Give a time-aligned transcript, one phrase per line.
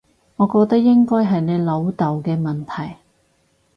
[0.37, 2.97] 我覺得應該係你老豆嘅問題